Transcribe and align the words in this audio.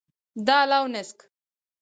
دال 0.47 0.69
او 0.79 0.85
نسک. 0.93 1.19